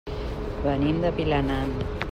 Venim 0.63 1.05
de 1.05 1.13
Vilanant. 1.21 1.77